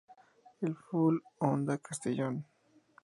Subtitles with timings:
[0.61, 2.47] El Full, Onda, Castellón.